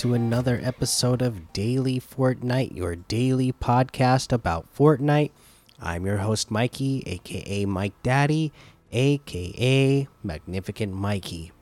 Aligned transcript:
to 0.00 0.14
another 0.14 0.58
episode 0.62 1.20
of 1.20 1.52
Daily 1.52 2.00
Fortnite, 2.00 2.74
your 2.74 2.96
daily 2.96 3.52
podcast 3.52 4.32
about 4.32 4.74
Fortnite. 4.74 5.30
I'm 5.78 6.06
your 6.06 6.16
host, 6.16 6.50
Mikey, 6.50 7.02
aka 7.04 7.66
Mike 7.66 7.92
Daddy, 8.02 8.50
aka 8.92 10.08
Magnificent 10.22 10.94
Mikey. 10.94 11.52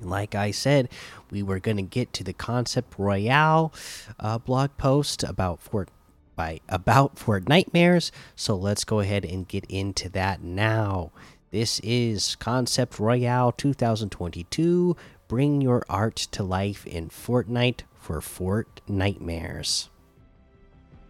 Like 0.00 0.34
I 0.34 0.52
said, 0.52 0.88
we 1.30 1.42
were 1.42 1.58
going 1.58 1.76
to 1.76 1.82
get 1.82 2.14
to 2.14 2.24
the 2.24 2.32
Concept 2.32 2.94
Royale 2.96 3.74
uh, 4.18 4.38
blog 4.38 4.70
post 4.78 5.22
about 5.22 5.60
Fort 5.60 5.90
by 6.34 6.60
about 6.66 7.16
Fortnitemares, 7.16 8.10
so 8.36 8.56
let's 8.56 8.84
go 8.84 9.00
ahead 9.00 9.26
and 9.26 9.46
get 9.46 9.66
into 9.66 10.08
that 10.08 10.42
now. 10.42 11.12
This 11.50 11.78
is 11.80 12.36
Concept 12.36 12.98
Royale 12.98 13.52
2022. 13.52 14.96
Bring 15.28 15.60
your 15.60 15.84
art 15.90 16.16
to 16.32 16.42
life 16.42 16.86
in 16.86 17.10
Fortnite 17.10 17.82
for 17.98 18.20
Fortnitemares. 18.20 19.88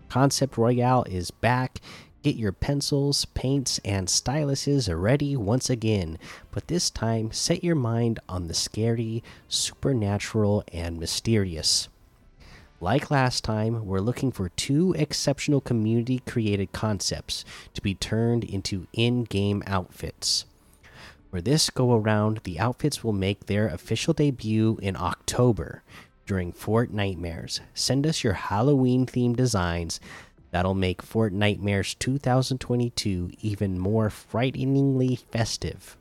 Concept 0.09 0.59
Royale 0.59 1.05
is 1.05 1.31
back. 1.31 1.81
Get 2.25 2.35
your 2.35 2.51
pencils, 2.51 3.27
paints, 3.27 3.79
and 3.85 4.09
styluses 4.09 4.93
ready 4.93 5.37
once 5.37 5.71
again, 5.71 6.19
but 6.51 6.67
this 6.67 6.91
time 6.91 7.31
set 7.31 7.63
your 7.63 7.77
mind 7.77 8.19
on 8.29 8.49
the 8.49 8.55
scary, 8.55 9.23
supernatural, 9.47 10.65
and 10.73 10.99
mysterious. 10.99 11.89
Like 12.81 13.13
last 13.13 13.45
time, 13.45 13.87
we're 13.87 14.01
looking 14.01 14.33
for 14.33 14.49
two 14.49 14.95
exceptional 14.99 15.61
community 15.61 16.23
created 16.27 16.73
concepts 16.73 17.45
to 17.75 17.81
be 17.81 17.95
turned 17.95 18.43
into 18.43 18.89
in 18.93 19.23
game 19.23 19.63
outfits. 19.65 20.45
For 21.31 21.41
this 21.43 21.69
go 21.69 21.93
around, 21.95 22.41
the 22.45 22.59
outfits 22.59 23.05
will 23.05 23.13
make 23.13 23.47
their 23.47 23.69
official 23.69 24.15
debut 24.15 24.79
in 24.81 24.97
October 24.97 25.83
during 26.27 26.53
Fortnitemares. 26.53 27.61
Send 27.75 28.07
us 28.07 28.25
your 28.25 28.33
Halloween 28.33 29.05
themed 29.05 29.37
designs 29.37 30.01
that'll 30.51 30.75
make 30.75 31.03
Fortnitemares 31.03 31.99
2022 31.99 33.33
even 33.41 33.79
more 33.79 34.09
frighteningly 34.09 35.17
festive. 35.17 35.97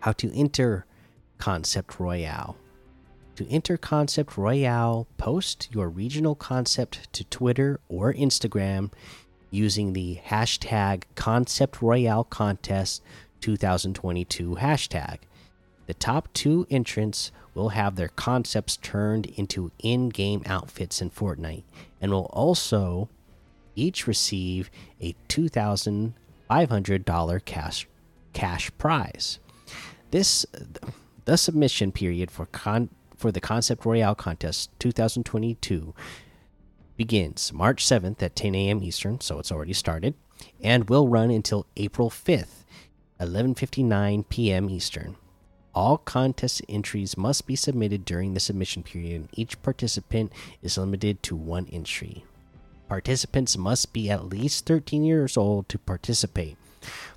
How 0.00 0.12
to 0.12 0.34
enter 0.34 0.86
Concept 1.36 2.00
Royale. 2.00 2.56
To 3.36 3.48
enter 3.48 3.76
Concept 3.76 4.36
Royale, 4.36 5.06
post 5.18 5.68
your 5.72 5.88
regional 5.88 6.34
concept 6.34 7.12
to 7.12 7.24
Twitter 7.24 7.80
or 7.88 8.14
Instagram 8.14 8.92
using 9.50 9.92
the 9.92 10.20
hashtag 10.26 11.04
Concept 11.14 11.82
Royale 11.82 12.24
Contest 12.24 13.02
2022 13.40 14.56
hashtag. 14.56 15.20
The 15.86 15.94
top 15.94 16.28
two 16.32 16.66
entrants 16.70 17.32
will 17.54 17.70
have 17.70 17.96
their 17.96 18.08
concepts 18.08 18.76
turned 18.76 19.26
into 19.26 19.72
in 19.80 20.08
game 20.08 20.42
outfits 20.46 21.02
in 21.02 21.10
Fortnite 21.10 21.64
and 22.00 22.12
will 22.12 22.30
also 22.32 23.08
each 23.74 24.06
receive 24.06 24.70
a 25.00 25.16
$2,500 25.28 27.44
cash, 27.44 27.88
cash 28.32 28.70
prize. 28.78 29.40
This 30.10 30.46
the 31.24 31.36
submission 31.36 31.92
period 31.92 32.30
for 32.30 32.46
con 32.46 32.88
for 33.16 33.30
the 33.30 33.40
Concept 33.40 33.84
Royale 33.84 34.14
contest 34.14 34.70
2022 34.78 35.94
begins 36.96 37.52
March 37.52 37.84
7th 37.84 38.22
at 38.22 38.34
10 38.34 38.54
a.m. 38.54 38.82
Eastern, 38.82 39.20
so 39.20 39.38
it's 39.38 39.52
already 39.52 39.72
started, 39.72 40.14
and 40.62 40.88
will 40.88 41.08
run 41.08 41.30
until 41.30 41.66
April 41.76 42.10
5th 42.10 42.64
11:59 43.20 44.26
p.m. 44.30 44.70
Eastern. 44.70 45.16
All 45.74 45.98
contest 45.98 46.62
entries 46.70 47.18
must 47.18 47.46
be 47.46 47.54
submitted 47.54 48.06
during 48.06 48.32
the 48.32 48.40
submission 48.40 48.82
period. 48.82 49.14
and 49.14 49.28
Each 49.34 49.60
participant 49.62 50.32
is 50.62 50.78
limited 50.78 51.22
to 51.24 51.36
one 51.36 51.68
entry. 51.70 52.24
Participants 52.88 53.58
must 53.58 53.92
be 53.92 54.10
at 54.10 54.24
least 54.24 54.64
13 54.64 55.04
years 55.04 55.36
old 55.36 55.68
to 55.68 55.78
participate. 55.78 56.56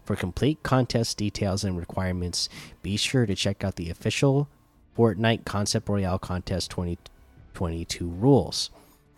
For 0.04 0.18
complete 0.18 0.62
contest 0.62 1.18
details 1.18 1.64
and 1.64 1.80
requirements, 1.80 2.50
be 2.84 2.98
sure 2.98 3.26
to 3.26 3.34
check 3.34 3.64
out 3.64 3.78
the 3.78 3.90
official 3.90 4.50
Fortnite 4.98 5.46
Concept 5.46 5.88
Royale 5.88 6.20
Contest 6.20 6.70
2022 6.70 8.08
rules. 8.08 8.70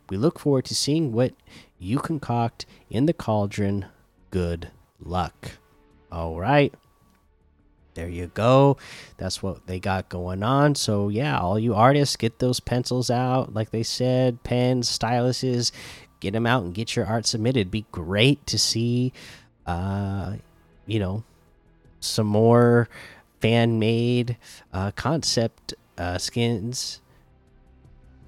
We 0.08 0.18
look 0.18 0.38
forward 0.38 0.66
to 0.66 0.76
seeing 0.76 1.12
what 1.12 1.34
you 1.80 1.98
concoct 1.98 2.68
in 2.92 3.08
the 3.08 3.14
cauldron. 3.14 3.88
Good 4.30 4.70
luck. 5.04 5.54
All 6.16 6.40
right. 6.40 6.74
There 7.94 8.08
you 8.08 8.28
go. 8.28 8.78
That's 9.18 9.44
what 9.44 9.68
they 9.68 9.82
got 9.82 10.08
going 10.08 10.44
on. 10.44 10.76
So, 10.76 11.10
yeah, 11.10 11.38
all 11.38 11.60
you 11.60 11.76
artists, 11.76 12.16
get 12.16 12.40
those 12.40 12.62
pencils 12.62 13.10
out. 13.10 13.54
Like 13.54 13.72
they 13.72 13.84
said, 13.84 14.42
pens, 14.44 14.90
styluses, 14.90 15.74
get 16.22 16.32
them 16.32 16.48
out 16.48 16.64
and 16.64 16.74
get 16.74 16.96
your 16.96 17.06
art 17.06 17.26
submitted. 17.26 17.70
Be 17.70 17.86
great 17.92 18.46
to 18.48 18.58
see, 18.58 19.12
uh, 19.66 20.36
you 20.86 21.00
know, 21.00 21.26
some 22.00 22.28
more 22.28 22.88
fan 23.42 23.78
made 23.78 24.38
uh, 24.72 24.92
concept 24.92 25.74
uh, 25.98 26.18
skins 26.18 27.02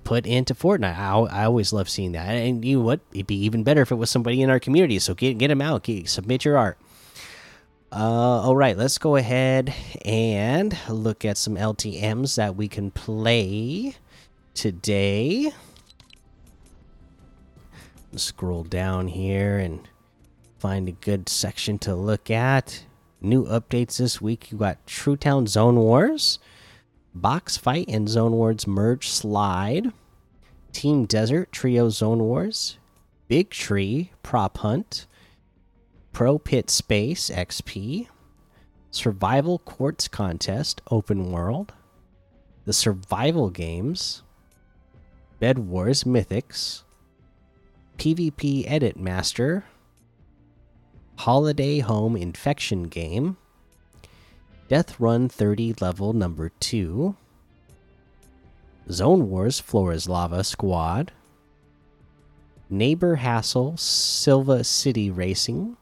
put 0.03 0.25
into 0.25 0.53
Fortnite. 0.53 0.97
I, 0.97 1.41
I 1.41 1.45
always 1.45 1.71
love 1.71 1.87
seeing 1.87 2.11
that. 2.13 2.31
And 2.31 2.65
you 2.65 2.79
know 2.79 2.83
what? 2.83 2.99
It'd 3.13 3.27
be 3.27 3.45
even 3.45 3.63
better 3.63 3.81
if 3.81 3.91
it 3.91 3.95
was 3.95 4.09
somebody 4.09 4.41
in 4.41 4.49
our 4.49 4.59
community. 4.59 4.99
So 4.99 5.13
get 5.13 5.37
get 5.37 5.47
them 5.47 5.61
out. 5.61 5.83
Get, 5.83 6.09
submit 6.09 6.43
your 6.43 6.57
art. 6.57 6.77
Uh, 7.89 8.41
all 8.41 8.55
right, 8.55 8.77
let's 8.77 8.97
go 8.97 9.15
ahead 9.15 9.73
and 10.03 10.77
look 10.89 11.23
at 11.23 11.37
some 11.37 11.55
LTMs 11.55 12.35
that 12.35 12.57
we 12.57 12.67
can 12.67 12.91
play 12.91 13.95
today. 14.53 15.53
Scroll 18.13 18.63
down 18.63 19.07
here 19.07 19.57
and 19.57 19.87
find 20.59 20.89
a 20.89 20.91
good 20.93 21.29
section 21.29 21.79
to 21.79 21.95
look 21.95 22.29
at. 22.29 22.83
New 23.21 23.45
updates 23.45 23.97
this 23.97 24.19
week 24.19 24.51
you 24.51 24.57
got 24.57 24.85
True 24.85 25.15
Town 25.15 25.47
Zone 25.47 25.77
Wars, 25.77 26.39
Box 27.15 27.55
Fight 27.55 27.87
and 27.87 28.09
Zone 28.09 28.33
Wars 28.33 28.67
Merge 28.67 29.07
Slide, 29.07 29.93
Team 30.73 31.05
Desert 31.05 31.53
Trio 31.53 31.87
Zone 31.89 32.19
Wars, 32.19 32.77
Big 33.29 33.49
Tree 33.49 34.11
Prop 34.23 34.57
Hunt, 34.57 35.07
Pro 36.17 36.39
Pit 36.39 36.71
Space 36.71 37.29
XP, 37.29 38.07
Survival 38.89 39.59
Quartz 39.59 40.07
Contest 40.07 40.81
Open 40.89 41.31
World, 41.31 41.73
the 42.65 42.73
Survival 42.73 43.51
Games, 43.51 44.23
Bed 45.39 45.59
Wars 45.59 46.05
Mythics, 46.05 46.81
PvP 47.99 48.63
Edit 48.65 48.97
Master, 48.97 49.65
Holiday 51.17 51.81
Home 51.81 52.17
Infection 52.17 52.85
Game, 52.87 53.37
Death 54.69 54.99
Run 54.99 55.29
30 55.29 55.75
level 55.79 56.13
number 56.13 56.49
2, 56.49 57.15
Zone 58.89 59.29
Wars 59.29 59.59
Flora's 59.59 60.09
Lava 60.09 60.43
Squad, 60.43 61.11
Neighbor 62.71 63.17
Hassle 63.17 63.77
Silva 63.77 64.63
City 64.63 65.11
Racing, 65.11 65.77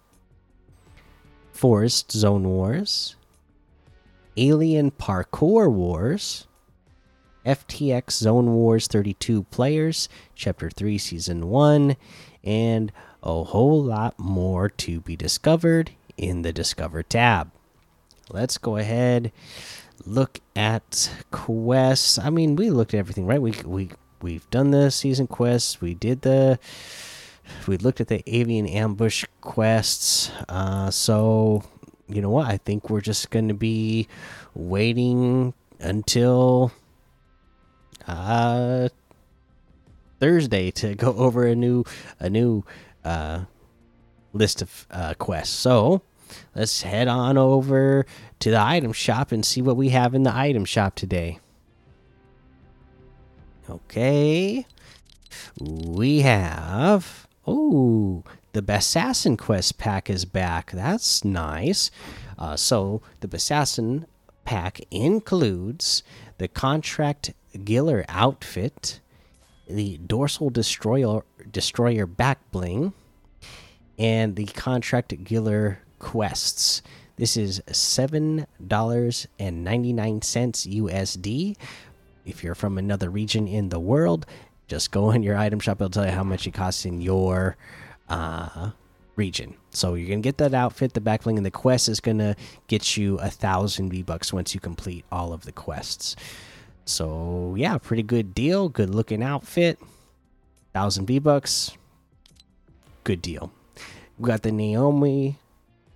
Forest 1.65 2.11
Zone 2.11 2.47
Wars, 2.47 3.15
Alien 4.37 4.91
Parkour 4.91 5.67
Wars, 5.71 6.45
FTX 7.43 8.11
Zone 8.11 8.53
Wars 8.53 8.85
32 8.85 9.41
Players, 9.45 10.07
Chapter 10.35 10.69
3, 10.69 10.99
Season 10.99 11.49
1, 11.49 11.95
and 12.43 12.91
a 13.23 13.45
whole 13.45 13.83
lot 13.83 14.13
more 14.19 14.69
to 14.69 15.01
be 15.01 15.15
discovered 15.15 15.89
in 16.17 16.43
the 16.43 16.53
Discover 16.53 17.01
tab. 17.01 17.49
Let's 18.29 18.59
go 18.59 18.77
ahead 18.77 19.31
look 20.05 20.41
at 20.55 21.09
quests. 21.31 22.19
I 22.19 22.29
mean, 22.29 22.55
we 22.55 22.69
looked 22.69 22.93
at 22.93 22.99
everything, 22.99 23.25
right? 23.25 23.41
We 23.41 23.53
we 23.65 23.89
we've 24.21 24.47
done 24.51 24.69
the 24.69 24.91
season 24.91 25.25
quests. 25.25 25.81
We 25.81 25.95
did 25.95 26.21
the 26.21 26.59
we 27.67 27.77
looked 27.77 28.01
at 28.01 28.07
the 28.07 28.23
avian 28.27 28.67
ambush 28.67 29.25
quests. 29.41 30.31
Uh, 30.49 30.89
so 30.91 31.63
you 32.07 32.21
know 32.21 32.29
what? 32.29 32.47
I 32.47 32.57
think 32.57 32.89
we're 32.89 33.01
just 33.01 33.31
going 33.31 33.47
to 33.47 33.53
be 33.53 34.07
waiting 34.53 35.53
until 35.79 36.71
uh 38.07 38.87
Thursday 40.19 40.71
to 40.71 40.95
go 40.95 41.13
over 41.17 41.45
a 41.45 41.55
new 41.55 41.83
a 42.19 42.29
new 42.29 42.63
uh 43.03 43.45
list 44.33 44.61
of 44.61 44.87
uh 44.91 45.13
quests. 45.15 45.55
So 45.55 46.01
let's 46.55 46.81
head 46.83 47.07
on 47.07 47.37
over 47.37 48.05
to 48.39 48.51
the 48.51 48.59
item 48.59 48.93
shop 48.93 49.31
and 49.31 49.45
see 49.45 49.61
what 49.61 49.77
we 49.77 49.89
have 49.89 50.13
in 50.13 50.23
the 50.23 50.35
item 50.35 50.65
shop 50.65 50.95
today. 50.95 51.39
Okay. 53.69 54.65
We 55.59 56.19
have 56.21 57.24
oh 57.47 58.23
the 58.55 58.63
Assassin 58.73 59.35
quest 59.35 59.77
pack 59.77 60.09
is 60.09 60.23
back. 60.23 60.71
That's 60.71 61.25
nice. 61.25 61.91
Uh, 62.39 62.55
so 62.55 63.01
the 63.19 63.35
Assassin 63.35 64.05
pack 64.45 64.79
includes 64.91 66.03
the 66.37 66.47
contract 66.47 67.33
Giller 67.53 68.05
outfit, 68.07 69.01
the 69.67 69.97
dorsal 69.97 70.49
destroyer 70.49 71.23
destroyer 71.51 72.05
back 72.05 72.39
bling, 72.51 72.93
and 73.99 74.37
the 74.37 74.45
contract 74.45 75.09
Giller 75.25 75.77
quests. 75.99 76.81
This 77.17 77.35
is 77.35 77.61
seven 77.71 78.47
dollars 78.65 79.27
and 79.37 79.65
ninety 79.65 79.91
nine 79.91 80.21
cents 80.21 80.65
USD. 80.65 81.57
If 82.25 82.41
you're 82.41 82.55
from 82.55 82.77
another 82.77 83.09
region 83.09 83.47
in 83.47 83.69
the 83.69 83.79
world, 83.79 84.25
just 84.67 84.91
go 84.91 85.11
in 85.11 85.23
your 85.23 85.37
item 85.37 85.59
shop. 85.59 85.77
It'll 85.77 85.89
tell 85.89 86.05
you 86.05 86.11
how 86.11 86.23
much 86.23 86.47
it 86.47 86.53
costs 86.53 86.85
in 86.85 87.01
your 87.01 87.57
uh, 88.09 88.71
region. 89.15 89.55
So 89.71 89.93
you're 89.95 90.09
gonna 90.09 90.21
get 90.21 90.37
that 90.37 90.53
outfit, 90.53 90.93
the 90.93 91.01
backbling, 91.01 91.37
and 91.37 91.45
the 91.45 91.51
quest 91.51 91.89
is 91.89 91.99
gonna 91.99 92.35
get 92.67 92.97
you 92.97 93.17
a 93.19 93.29
thousand 93.29 93.89
V 93.89 94.03
bucks 94.03 94.31
once 94.33 94.53
you 94.53 94.59
complete 94.59 95.05
all 95.11 95.33
of 95.33 95.43
the 95.43 95.51
quests. 95.51 96.15
So 96.85 97.55
yeah, 97.57 97.77
pretty 97.77 98.03
good 98.03 98.33
deal. 98.33 98.69
Good 98.69 98.93
looking 98.93 99.23
outfit. 99.23 99.79
Thousand 100.73 101.05
V 101.07 101.19
bucks. 101.19 101.71
Good 103.03 103.21
deal. 103.21 103.51
We 104.17 104.27
got 104.27 104.43
the 104.43 104.51
Naomi 104.51 105.37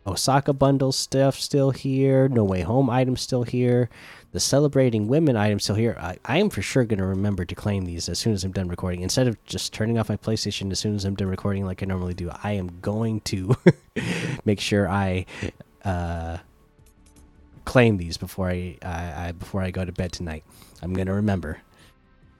Osaka 0.05 0.53
bundle 0.53 0.91
stuff 0.91 1.35
still 1.35 1.71
here. 1.71 2.27
No 2.27 2.43
Way 2.43 2.61
Home 2.61 2.89
item 2.89 3.15
still 3.15 3.43
here. 3.43 3.89
The 4.31 4.39
Celebrating 4.39 5.07
Women 5.07 5.35
items 5.35 5.63
still 5.63 5.75
here. 5.75 5.97
I, 5.99 6.17
I 6.23 6.37
am 6.37 6.49
for 6.49 6.61
sure 6.61 6.83
going 6.83 6.99
to 6.99 7.05
remember 7.05 7.45
to 7.45 7.55
claim 7.55 7.85
these 7.85 8.07
as 8.07 8.19
soon 8.19 8.33
as 8.33 8.43
I'm 8.43 8.51
done 8.51 8.67
recording. 8.67 9.01
Instead 9.01 9.27
of 9.27 9.43
just 9.45 9.73
turning 9.73 9.97
off 9.97 10.09
my 10.09 10.17
PlayStation 10.17 10.71
as 10.71 10.79
soon 10.79 10.95
as 10.95 11.03
I'm 11.03 11.15
done 11.15 11.29
recording 11.29 11.65
like 11.65 11.81
I 11.81 11.87
normally 11.87 12.13
do, 12.13 12.29
I 12.43 12.51
am 12.51 12.79
going 12.81 13.21
to 13.21 13.55
make 14.45 14.59
sure 14.59 14.87
I 14.87 15.25
uh, 15.83 16.37
claim 17.65 17.97
these 17.97 18.17
before 18.17 18.49
I, 18.49 18.77
I, 18.83 19.27
I 19.27 19.31
before 19.31 19.61
I 19.61 19.71
go 19.71 19.83
to 19.83 19.91
bed 19.91 20.11
tonight. 20.11 20.43
I'm 20.83 20.93
going 20.93 21.07
to 21.07 21.13
remember. 21.13 21.61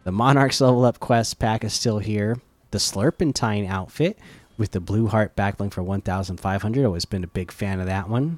The 0.04 0.12
Monarchs 0.12 0.62
level 0.62 0.86
up 0.86 1.00
quest 1.00 1.40
pack 1.40 1.64
is 1.64 1.74
still 1.74 2.00
here. 2.00 2.38
The 2.72 2.78
Slurpentine 2.78 3.68
outfit 3.68 4.20
with 4.60 4.72
the 4.72 4.80
blue 4.80 5.08
heart 5.08 5.36
backbling 5.36 5.72
for 5.72 5.82
1500 5.82 6.86
always 6.86 7.06
been 7.06 7.24
a 7.24 7.28
big 7.28 7.52
fan 7.52 7.80
of 7.80 7.86
that 7.88 8.10
one 8.10 8.38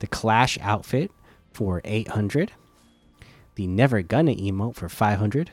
the 0.00 0.06
clash 0.06 0.58
outfit 0.60 1.12
for 1.52 1.80
800 1.84 2.52
the 3.60 3.66
never 3.66 4.00
gonna 4.00 4.34
emote 4.36 4.74
for 4.74 4.88
500 4.88 5.50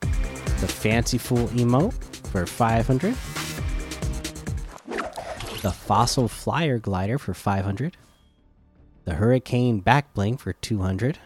the 0.00 0.68
fancy 0.68 1.18
fool 1.18 1.48
emote 1.48 1.92
for 2.28 2.46
500 2.46 3.12
the 5.62 5.72
fossil 5.72 6.28
flyer 6.28 6.78
glider 6.78 7.18
for 7.18 7.34
500 7.34 7.96
the 9.04 9.14
hurricane 9.14 9.82
backbling 9.82 10.38
for 10.38 10.52
200 10.52 11.18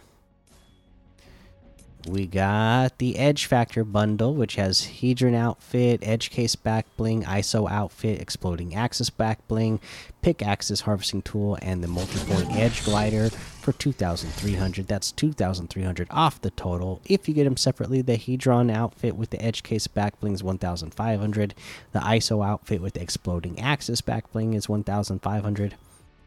we 2.06 2.26
got 2.26 2.96
the 2.96 3.18
Edge 3.18 3.44
Factor 3.44 3.84
bundle, 3.84 4.32
which 4.32 4.54
has 4.54 4.80
Hedron 4.80 5.34
outfit, 5.34 6.00
Edge 6.02 6.30
Case 6.30 6.56
back 6.56 6.86
bling, 6.96 7.24
ISO 7.24 7.70
outfit, 7.70 8.22
Exploding 8.22 8.74
Axis 8.74 9.10
back 9.10 9.46
bling, 9.46 9.78
Pick 10.22 10.40
Axis 10.40 10.82
harvesting 10.82 11.20
tool, 11.20 11.58
and 11.60 11.82
the 11.82 11.88
multi-point 11.88 12.54
Edge 12.56 12.82
glider 12.84 13.28
for 13.68 13.78
2,300. 13.78 14.88
That's 14.88 15.12
2,300 15.12 16.08
off 16.10 16.40
the 16.40 16.50
total. 16.52 17.02
If 17.04 17.28
you 17.28 17.34
get 17.34 17.44
them 17.44 17.58
separately, 17.58 18.00
the 18.00 18.16
Hedron 18.16 18.72
outfit 18.72 19.14
with 19.14 19.28
the 19.28 19.42
Edge 19.42 19.62
Case 19.62 19.86
back 19.86 20.18
bling 20.20 20.32
is 20.32 20.42
1,500. 20.42 21.54
The 21.92 21.98
ISO 21.98 22.42
outfit 22.42 22.80
with 22.80 22.94
the 22.94 23.02
Exploding 23.02 23.60
Axis 23.60 24.00
back 24.00 24.32
bling 24.32 24.54
is 24.54 24.70
1,500. 24.70 25.74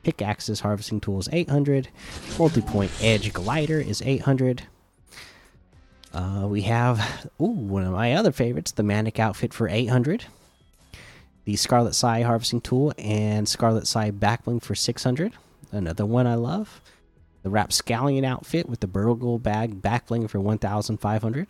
Pick 0.04 0.22
Axis 0.22 0.60
harvesting 0.60 1.00
tool 1.00 1.18
is 1.18 1.30
800. 1.32 1.88
Multi-point 2.38 2.92
Edge 3.02 3.34
glider 3.34 3.80
is 3.80 4.04
800. 4.04 4.62
Uh, 6.14 6.46
we 6.48 6.62
have 6.62 7.28
ooh, 7.42 7.46
one 7.46 7.86
of 7.86 7.92
my 7.92 8.14
other 8.14 8.32
favorites, 8.32 8.72
the 8.72 8.84
Manic 8.84 9.18
outfit 9.20 9.52
for 9.52 9.68
800. 9.68 10.26
The 11.46 11.56
Scarlet 11.56 11.96
Sai 11.96 12.22
harvesting 12.22 12.62
tool 12.62 12.94
and 13.00 13.50
Scarlet 13.50 13.88
Sai 13.88 14.12
backbling 14.12 14.62
for 14.62 14.76
600. 14.76 15.34
Another 15.72 16.06
one 16.06 16.28
I 16.28 16.36
love. 16.36 16.82
The 17.44 17.50
Rapscallion 17.50 18.24
outfit 18.24 18.70
with 18.70 18.82
the 18.82 18.88
Burgle 18.88 19.40
bag 19.40 19.82
backbling 19.82 20.30
for 20.30 20.40
1,500. 20.40 21.48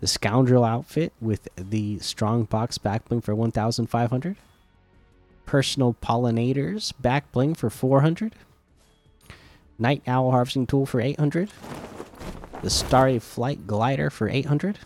The 0.00 0.06
Scoundrel 0.06 0.64
outfit 0.64 1.12
with 1.20 1.48
the 1.56 1.98
Strong 1.98 2.44
Box 2.44 2.78
backbling 2.78 3.22
for 3.22 3.34
1,500. 3.34 4.36
Personal 5.44 5.94
Pollinators 6.02 6.92
backbling 7.02 7.56
for 7.56 7.70
400. 7.70 8.34
Night 9.78 10.02
Owl 10.06 10.30
harvesting 10.30 10.66
tool 10.66 10.86
for 10.86 11.00
800 11.00 11.50
the 12.62 12.70
Starry 12.70 13.18
Flight 13.18 13.66
Glider 13.66 14.10
for 14.10 14.28
800. 14.28 14.78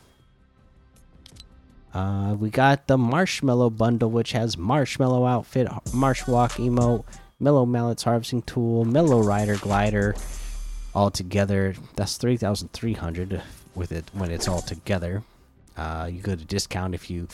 Uh, 1.95 2.37
we 2.39 2.51
got 2.51 2.87
the 2.87 2.97
Marshmello 2.97 3.75
Bundle, 3.75 4.11
which 4.11 4.33
has 4.33 4.57
Marshmello 4.57 5.29
Outfit, 5.29 5.69
Marsh 5.93 6.27
Walk 6.27 6.53
Emote, 6.53 7.05
Mellow 7.41 7.65
Mallets 7.65 8.03
Harvesting 8.03 8.43
Tool, 8.43 8.85
Mellow 8.85 9.23
Rider 9.23 9.57
Glider, 9.57 10.15
all 10.95 11.11
together. 11.11 11.75
That's 11.97 12.19
3,300 12.19 13.43
with 13.75 13.93
it 13.93 14.05
when 14.13 14.31
it's 14.31 14.47
all 14.47 14.61
together. 14.61 15.23
Uh, 15.77 16.11
you 16.13 16.21
go 16.21 16.37
to 16.37 16.45
discount 16.45 16.95
if 16.95 17.09
you 17.09 17.29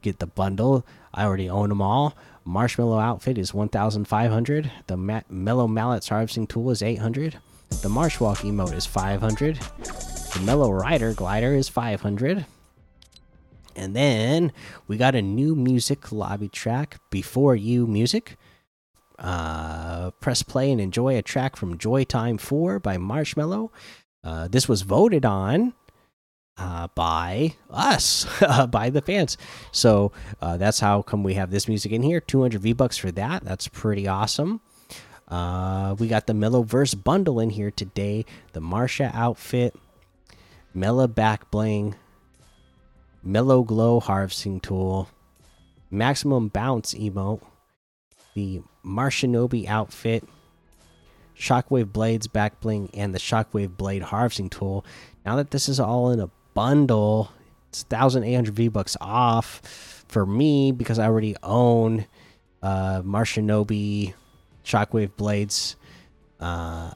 get 0.00 0.18
the 0.18 0.26
bundle. 0.26 0.86
I 1.12 1.24
already 1.24 1.50
own 1.50 1.68
them 1.68 1.82
all. 1.82 2.16
Marshmello 2.46 3.02
Outfit 3.02 3.36
is 3.36 3.52
1,500. 3.52 4.70
The 4.86 4.96
Ma 4.96 5.20
Mellow 5.28 5.68
Mallets 5.68 6.08
Harvesting 6.08 6.46
Tool 6.46 6.70
is 6.70 6.82
800. 6.82 7.36
The 7.82 7.88
Marshwalk 7.88 8.38
emote 8.38 8.72
is 8.72 8.86
500. 8.86 9.56
The 9.56 10.42
Mellow 10.42 10.72
Rider 10.72 11.12
glider 11.12 11.54
is 11.54 11.68
500. 11.68 12.46
And 13.76 13.94
then 13.94 14.52
we 14.88 14.96
got 14.96 15.14
a 15.14 15.22
new 15.22 15.54
music 15.54 16.10
lobby 16.12 16.48
track, 16.48 16.98
Before 17.10 17.54
You 17.54 17.86
Music. 17.86 18.36
Uh, 19.20 20.10
press 20.12 20.42
play 20.42 20.72
and 20.72 20.80
enjoy 20.80 21.16
a 21.16 21.22
track 21.22 21.54
from 21.54 21.76
Joy 21.76 22.04
Time 22.04 22.38
4 22.38 22.78
by 22.78 22.96
Marshmello. 22.96 23.70
Uh, 24.24 24.48
this 24.48 24.66
was 24.66 24.82
voted 24.82 25.26
on 25.26 25.74
uh, 26.56 26.88
by 26.94 27.54
us, 27.70 28.26
by 28.70 28.90
the 28.90 29.02
fans. 29.02 29.36
So 29.72 30.12
uh, 30.40 30.56
that's 30.56 30.80
how 30.80 31.02
come 31.02 31.22
we 31.22 31.34
have 31.34 31.50
this 31.50 31.68
music 31.68 31.92
in 31.92 32.02
here. 32.02 32.20
200 32.20 32.60
V 32.60 32.72
bucks 32.72 32.96
for 32.96 33.10
that. 33.12 33.44
That's 33.44 33.68
pretty 33.68 34.08
awesome. 34.08 34.60
Uh, 35.28 35.94
we 35.98 36.08
got 36.08 36.26
the 36.26 36.32
Mellowverse 36.32 37.02
bundle 37.02 37.40
in 37.40 37.50
here 37.50 37.70
today. 37.70 38.24
The 38.52 38.60
Marsha 38.60 39.14
outfit, 39.14 39.76
Mela 40.74 41.08
back 41.08 41.50
bling, 41.50 41.94
Mellow 43.22 43.62
Glow 43.62 44.00
harvesting 44.00 44.60
tool, 44.60 45.08
Maximum 45.90 46.48
Bounce 46.48 46.94
emote, 46.94 47.42
the 48.34 48.62
Marshinobi 48.84 49.66
outfit, 49.66 50.24
Shockwave 51.36 51.92
Blades 51.92 52.26
back 52.26 52.60
bling, 52.60 52.90
and 52.94 53.14
the 53.14 53.18
Shockwave 53.18 53.76
Blade 53.76 54.02
harvesting 54.02 54.50
tool. 54.50 54.84
Now 55.24 55.36
that 55.36 55.50
this 55.50 55.68
is 55.68 55.80
all 55.80 56.10
in 56.10 56.20
a 56.20 56.30
bundle, 56.54 57.30
it's 57.68 57.84
1,800 57.88 58.54
V 58.54 58.68
bucks 58.68 58.96
off 59.00 60.04
for 60.08 60.26
me 60.26 60.72
because 60.72 60.98
I 60.98 61.06
already 61.06 61.36
own 61.42 62.06
uh, 62.62 63.02
Marshinobi 63.02 64.14
shockwave 64.64 65.16
blades 65.16 65.76
uh 66.40 66.90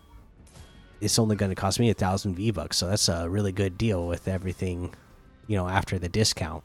it's 1.01 1.19
only 1.19 1.37
going 1.37 1.51
to 1.51 1.57
cost 1.57 1.81
me 1.81 1.91
a 1.91 1.95
thousand 1.95 2.35
v 2.35 2.51
bucks 2.51 2.77
so 2.77 2.87
that's 2.87 3.09
a 3.09 3.29
really 3.29 3.53
good 3.53 3.77
deal 3.77 4.07
with 4.07 4.29
everything 4.29 4.95
you 5.47 5.57
know 5.57 5.69
after 5.69 5.99
the 5.99 6.09
discount 6.09 6.63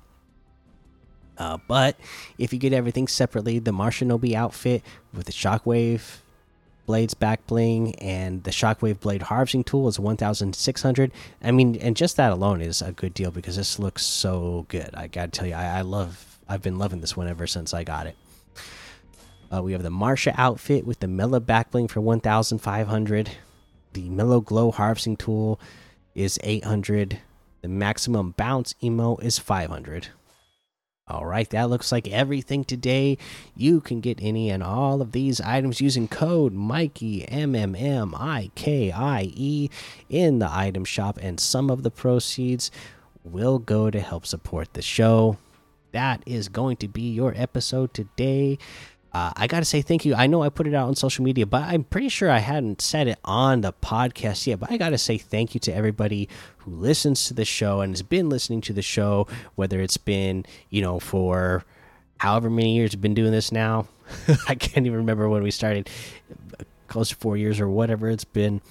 uh, 1.39 1.57
but 1.67 1.97
if 2.37 2.53
you 2.53 2.59
get 2.59 2.73
everything 2.73 3.07
separately 3.07 3.59
the 3.59 3.71
marshinobi 3.71 4.33
outfit 4.33 4.83
with 5.13 5.25
the 5.25 5.31
shockwave 5.31 6.17
blades 6.85 7.13
back 7.13 7.45
bling 7.47 7.95
and 7.95 8.43
the 8.43 8.51
shockwave 8.51 8.99
blade 8.99 9.23
harvesting 9.23 9.63
tool 9.63 9.87
is 9.87 9.99
1600 9.99 11.11
i 11.43 11.51
mean 11.51 11.75
and 11.77 11.95
just 11.95 12.17
that 12.17 12.31
alone 12.31 12.61
is 12.61 12.81
a 12.81 12.91
good 12.91 13.13
deal 13.13 13.31
because 13.31 13.55
this 13.55 13.79
looks 13.79 14.03
so 14.03 14.65
good 14.69 14.89
i 14.95 15.07
gotta 15.07 15.31
tell 15.31 15.47
you 15.47 15.53
i, 15.53 15.79
I 15.79 15.81
love 15.81 16.39
i've 16.47 16.61
been 16.61 16.77
loving 16.77 17.01
this 17.01 17.15
one 17.15 17.27
ever 17.27 17.47
since 17.47 17.73
i 17.73 17.83
got 17.83 18.07
it 18.07 18.15
uh, 19.51 19.63
we 19.63 19.71
have 19.71 19.83
the 19.83 19.89
Marsha 19.89 20.33
outfit 20.37 20.85
with 20.85 20.99
the 20.99 21.07
Mellow 21.07 21.39
backbling 21.39 21.89
for 21.89 22.01
1,500. 22.01 23.31
The 23.93 24.09
Mellow 24.09 24.41
Glow 24.41 24.71
harvesting 24.71 25.17
tool 25.17 25.59
is 26.13 26.39
800. 26.43 27.19
The 27.61 27.67
maximum 27.67 28.31
bounce 28.37 28.75
emo 28.83 29.17
is 29.17 29.39
500. 29.39 30.09
All 31.09 31.25
right, 31.25 31.49
that 31.49 31.69
looks 31.71 31.91
like 31.91 32.07
everything 32.07 32.63
today. 32.63 33.17
You 33.55 33.81
can 33.81 33.99
get 33.99 34.19
any 34.21 34.51
and 34.51 34.61
all 34.61 35.01
of 35.01 35.11
these 35.11 35.41
items 35.41 35.81
using 35.81 36.07
code 36.07 36.53
Mikey 36.53 37.27
M 37.27 37.55
M 37.55 37.75
M 37.75 38.13
I 38.15 38.51
K 38.53 38.91
I 38.91 39.31
E 39.33 39.69
in 40.07 40.37
the 40.37 40.49
item 40.51 40.85
shop, 40.85 41.17
and 41.19 41.39
some 41.39 41.71
of 41.71 41.81
the 41.81 41.89
proceeds 41.89 42.69
will 43.23 43.57
go 43.57 43.89
to 43.89 43.99
help 43.99 44.27
support 44.27 44.73
the 44.73 44.83
show. 44.83 45.37
That 45.91 46.21
is 46.27 46.47
going 46.47 46.77
to 46.77 46.87
be 46.87 47.09
your 47.09 47.33
episode 47.35 47.95
today. 47.95 48.59
Uh, 49.11 49.31
I 49.35 49.47
got 49.47 49.59
to 49.59 49.65
say 49.65 49.81
thank 49.81 50.05
you. 50.05 50.13
I 50.13 50.27
know 50.27 50.43
I 50.43 50.49
put 50.49 50.67
it 50.67 50.73
out 50.75 50.87
on 50.87 50.95
social 50.95 51.23
media, 51.23 51.45
but 51.45 51.63
I'm 51.63 51.83
pretty 51.83 52.09
sure 52.09 52.29
I 52.29 52.39
hadn't 52.39 52.81
said 52.81 53.07
it 53.07 53.17
on 53.25 53.61
the 53.61 53.73
podcast 53.73 54.45
yet. 54.45 54.59
But 54.59 54.71
I 54.71 54.77
got 54.77 54.89
to 54.89 54.99
say 54.99 55.17
thank 55.17 55.55
you 55.55 55.59
to 55.61 55.73
everybody 55.73 56.29
who 56.59 56.71
listens 56.71 57.25
to 57.27 57.33
the 57.33 57.45
show 57.45 57.81
and 57.81 57.91
has 57.93 58.03
been 58.03 58.29
listening 58.29 58.61
to 58.61 58.73
the 58.73 58.83
show, 58.83 59.27
whether 59.55 59.81
it's 59.81 59.97
been, 59.97 60.45
you 60.69 60.81
know, 60.81 60.99
for 60.99 61.65
however 62.19 62.49
many 62.51 62.75
years 62.75 62.91
we've 62.93 63.01
been 63.01 63.15
doing 63.15 63.31
this 63.31 63.51
now. 63.51 63.87
I 64.47 64.53
can't 64.55 64.85
even 64.85 64.99
remember 64.99 65.27
when 65.27 65.41
we 65.41 65.51
started, 65.51 65.89
close 66.87 67.09
to 67.09 67.15
four 67.15 67.35
years 67.35 67.59
or 67.59 67.67
whatever 67.67 68.09
it's 68.09 68.25
been. 68.25 68.61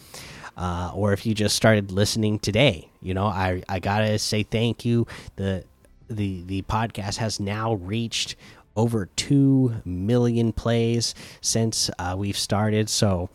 Uh, 0.56 0.90
or 0.94 1.12
if 1.12 1.24
you 1.24 1.34
just 1.34 1.56
started 1.56 1.90
listening 1.90 2.38
today, 2.38 2.88
you 3.00 3.14
know, 3.14 3.26
I, 3.26 3.62
I 3.68 3.78
gotta 3.78 4.18
say 4.18 4.42
thank 4.42 4.84
you. 4.84 5.06
The 5.36 5.64
the 6.08 6.42
the 6.46 6.62
podcast 6.62 7.18
has 7.18 7.38
now 7.38 7.74
reached 7.74 8.34
over 8.76 9.06
2 9.16 9.82
million 9.84 10.52
plays 10.52 11.14
since 11.40 11.90
uh, 11.98 12.14
we've 12.16 12.38
started. 12.38 12.88
So 12.88 13.28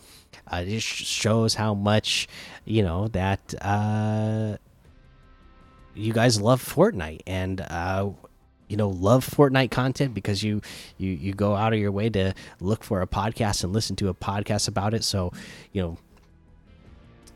uh, 0.52 0.64
it 0.66 0.82
shows 0.82 1.56
how 1.56 1.74
much, 1.74 2.28
you 2.66 2.84
know, 2.84 3.08
that 3.10 3.54
uh, 3.62 4.58
you 5.94 6.14
guys 6.14 6.40
love 6.40 6.64
Fortnite 6.64 7.22
and, 7.28 7.62
uh, 7.62 8.10
you 8.68 8.78
know, 8.78 8.90
love 8.90 9.28
Fortnite 9.28 9.72
content 9.72 10.14
because 10.14 10.44
you, 10.44 10.62
you, 10.98 11.12
you 11.12 11.34
go 11.34 11.56
out 11.56 11.74
of 11.74 11.80
your 11.80 11.92
way 11.92 12.10
to 12.10 12.34
look 12.60 12.84
for 12.84 13.02
a 13.02 13.08
podcast 13.08 13.64
and 13.64 13.74
listen 13.74 13.96
to 13.98 14.10
a 14.10 14.14
podcast 14.14 14.68
about 14.68 14.94
it. 14.94 15.04
So, 15.04 15.32
you 15.72 15.82
know, 15.82 15.98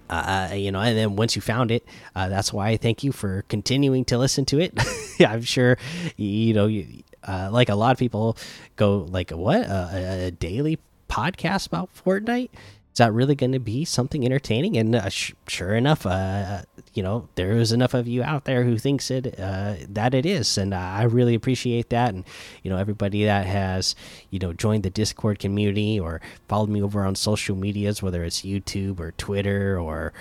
uh, 0.10 0.52
you 0.54 0.72
know, 0.72 0.80
and 0.80 0.98
then 0.98 1.16
once 1.16 1.36
you 1.36 1.42
found 1.42 1.70
it, 1.72 1.86
uh, 2.16 2.30
that's 2.30 2.54
why 2.54 2.70
I 2.70 2.78
thank 2.78 3.04
you 3.04 3.12
for 3.12 3.44
continuing 3.50 4.06
to 4.06 4.18
listen 4.18 4.46
to 4.46 4.60
it. 4.60 4.74
I'm 5.20 5.42
sure, 5.42 5.78
you 6.16 6.54
know, 6.54 6.68
you, 6.68 7.04
uh, 7.28 7.50
like 7.52 7.70
a 7.70 7.76
lot 7.76 7.92
of 7.92 8.00
people 8.00 8.38
go 8.76 9.00
like 9.10 9.32
what? 9.32 9.62
A, 9.62 10.28
a 10.28 10.32
daily 10.32 10.80
podcast 11.10 11.68
about 11.68 11.90
Fortnite? 11.94 12.50
Is 12.94 12.98
that 13.00 13.14
really 13.14 13.36
going 13.36 13.52
to 13.52 13.60
be 13.60 13.86
something 13.86 14.26
entertaining? 14.26 14.76
And 14.76 14.96
uh, 14.96 15.10
sure 15.10 15.76
enough 15.76 16.06
uh, 16.06 16.64
you 16.94 17.04
know 17.04 17.30
there 17.36 17.52
is 17.52 17.72
enough 17.72 17.94
of 17.94 18.08
you 18.08 18.24
out 18.24 18.46
there 18.46 18.64
who 18.64 18.80
thinks 18.80 19.12
it 19.12 19.40
uh, 19.40 19.76
that 19.88 20.16
it 20.16 20.26
is. 20.26 20.58
And 20.58 20.74
i 20.74 21.04
really 21.04 21.36
appreciate 21.36 21.90
that. 21.90 22.14
And 22.14 22.26
you 22.64 22.72
know 22.72 22.78
everybody 22.78 23.26
that 23.26 23.46
has 23.46 23.96
you 24.32 24.40
know 24.40 24.52
joined 24.54 24.84
the 24.84 24.90
discord 24.90 25.40
community 25.40 26.00
or 26.00 26.22
followed 26.48 26.70
me 26.70 26.82
over 26.82 27.06
on 27.06 27.16
social 27.16 27.56
medias 27.56 28.02
whether 28.02 28.24
it's 28.24 28.42
youtube 28.42 29.00
or 29.00 29.12
twitter 29.12 29.80
or 29.80 30.14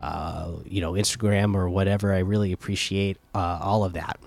uh, 0.00 0.52
you 0.64 0.80
know 0.80 0.92
instagram 0.92 1.54
or 1.54 1.68
whatever 1.68 2.12
i 2.12 2.18
really 2.18 2.52
appreciate 2.52 3.18
uh, 3.34 3.58
all 3.60 3.84
of 3.84 3.92
that 3.92 4.18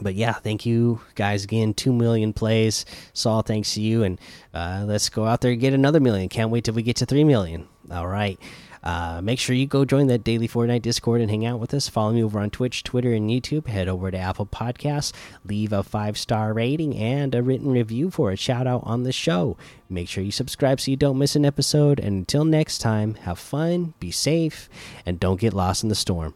but 0.00 0.14
yeah, 0.14 0.32
thank 0.32 0.66
you 0.66 1.00
guys 1.14 1.44
again. 1.44 1.74
Two 1.74 1.92
million 1.92 2.32
plays. 2.32 2.84
Saul, 3.12 3.42
thanks 3.42 3.74
to 3.74 3.80
you. 3.80 4.02
And 4.02 4.20
uh, 4.54 4.84
let's 4.86 5.08
go 5.08 5.26
out 5.26 5.40
there 5.40 5.52
and 5.52 5.60
get 5.60 5.74
another 5.74 6.00
million. 6.00 6.28
Can't 6.28 6.50
wait 6.50 6.64
till 6.64 6.74
we 6.74 6.82
get 6.82 6.96
to 6.96 7.06
three 7.06 7.24
million. 7.24 7.68
All 7.90 8.06
right. 8.06 8.38
Uh, 8.82 9.20
make 9.22 9.38
sure 9.38 9.54
you 9.54 9.66
go 9.66 9.84
join 9.84 10.06
that 10.06 10.24
daily 10.24 10.48
Fortnite 10.48 10.82
Discord 10.82 11.20
and 11.20 11.30
hang 11.30 11.44
out 11.44 11.60
with 11.60 11.74
us. 11.74 11.88
Follow 11.88 12.12
me 12.12 12.24
over 12.24 12.40
on 12.40 12.50
Twitch, 12.50 12.82
Twitter, 12.82 13.12
and 13.12 13.28
YouTube. 13.28 13.66
Head 13.66 13.88
over 13.88 14.10
to 14.10 14.18
Apple 14.18 14.46
Podcasts, 14.46 15.12
leave 15.44 15.72
a 15.72 15.82
five 15.82 16.16
star 16.16 16.52
rating 16.52 16.96
and 16.96 17.34
a 17.34 17.42
written 17.42 17.70
review 17.70 18.10
for 18.10 18.30
a 18.30 18.36
shout 18.36 18.66
out 18.66 18.82
on 18.84 19.02
the 19.02 19.12
show. 19.12 19.56
Make 19.88 20.08
sure 20.08 20.24
you 20.24 20.32
subscribe 20.32 20.80
so 20.80 20.90
you 20.90 20.96
don't 20.96 21.18
miss 21.18 21.36
an 21.36 21.44
episode. 21.44 22.00
And 22.00 22.20
until 22.20 22.44
next 22.44 22.78
time, 22.78 23.14
have 23.14 23.38
fun, 23.38 23.94
be 24.00 24.10
safe, 24.10 24.70
and 25.04 25.20
don't 25.20 25.40
get 25.40 25.52
lost 25.52 25.82
in 25.82 25.88
the 25.88 25.94
storm. 25.94 26.34